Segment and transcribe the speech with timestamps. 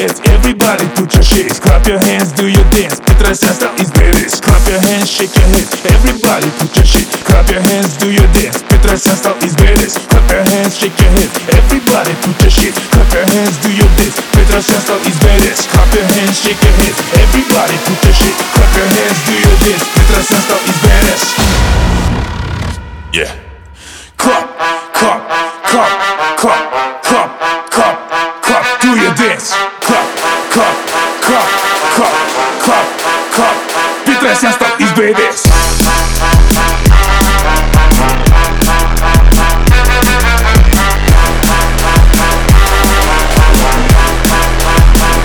[0.00, 1.58] heads, everybody put your shakes.
[1.58, 3.00] Clap your hands, do your dance.
[3.00, 4.42] Petrosyan style is baddest.
[4.42, 7.08] Clap your hands, shake your heads, everybody put your shit.
[7.24, 8.62] Clap your hands, do your dance.
[8.62, 10.08] Petrosyan style is baddest.
[10.08, 12.74] Clap your hands, shake your heads, everybody put your shit.
[12.92, 14.16] Clap your hands, do your dance.
[14.34, 15.68] Petrosyan style is baddest.
[15.70, 18.34] Clap your hands, shake your heads, everybody put your shit.
[18.56, 19.84] Clap your hands, do your dance.
[19.96, 21.26] Petrosyan style is baddest.
[23.12, 23.30] Yeah.
[24.16, 24.46] Clap,
[24.92, 25.20] clap,
[25.64, 25.92] clap,
[26.36, 27.29] clap, clap,
[31.94, 32.14] clap,
[32.62, 32.86] clap,
[33.34, 33.56] clap.
[34.04, 35.46] Petrosyan style is baddest.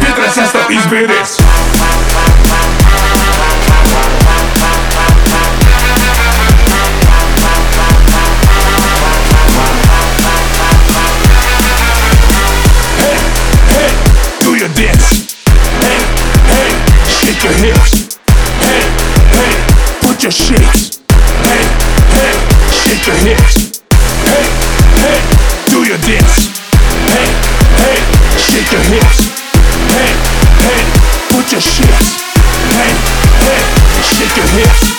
[0.00, 1.40] Petrosyan style is baddest.
[12.98, 13.16] Hey,
[13.68, 13.90] hey,
[14.40, 15.17] do your dance.
[17.38, 18.18] Shake your hips.
[18.58, 18.82] Hey,
[19.30, 19.54] hey,
[20.02, 20.98] put your shakes.
[21.46, 21.62] Hey,
[22.10, 22.34] hey,
[22.66, 23.78] shake your hips.
[24.26, 24.42] Hey,
[24.98, 25.22] hey,
[25.70, 26.50] do your dance.
[27.06, 27.30] Hey,
[27.78, 27.98] hey,
[28.42, 29.30] shake your hips.
[29.86, 30.10] Hey,
[30.66, 30.82] hey,
[31.30, 32.18] put your shakes.
[32.74, 32.90] Hey,
[33.46, 33.62] hey,
[34.02, 34.98] shake your hips.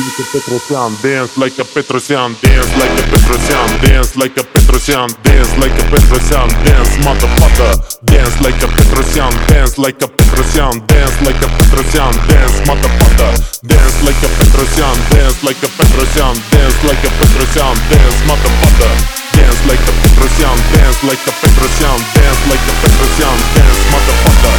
[0.00, 5.12] Like a Petrosyan, dance like a Petrosyan, dance like a Petrosyan, dance like a Petrosyan,
[5.22, 7.76] dance like a Petrosyan, dance motherfucker,
[8.06, 13.32] dance like a Petrosyan, dance like a Petrosyan, dance like a Petrosyan, dance motherfucker,
[13.68, 18.92] dance like a Petrosyan, dance like a Petrosyan, dance like a Petrosyan, dance motherfucker,
[19.36, 24.56] dance like a Petrosyan, dance like a Petrosyan, dance like a Petrosyan, dance motherfucker.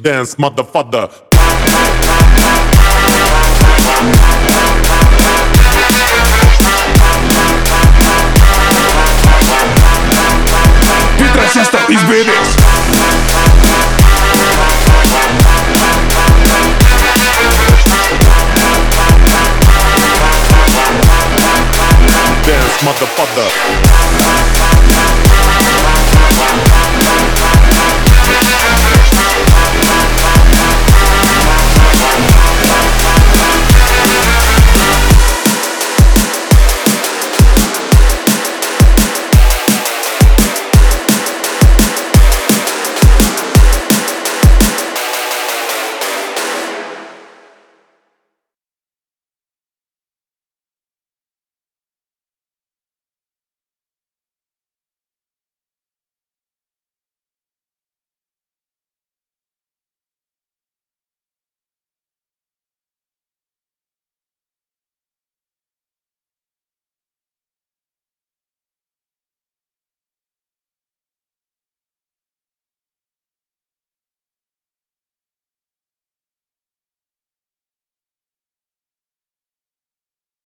[0.00, 1.08] Dance, motherfucker.
[12.08, 12.56] Is.
[22.44, 24.35] Dance, motherfucker.